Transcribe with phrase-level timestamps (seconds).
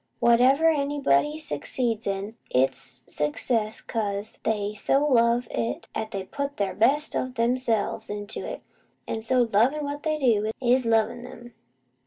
[0.19, 6.73] Whatever anybody succeeds in, it's success 'cos they so love it 'at they put the
[6.73, 8.63] best o' theirselves into it;
[9.07, 11.53] an' so, lovin' what they do, is lovin' them.